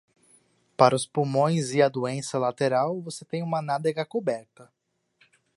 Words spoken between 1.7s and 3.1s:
e a doença lateral,